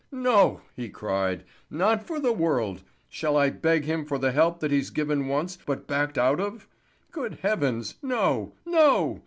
[0.11, 2.81] "No," he cried, "not for the world!
[3.07, 6.67] Shall I beg him for the help that he's given once, but backed out of?
[7.11, 8.53] Good heavens, no!
[8.65, 9.19] No!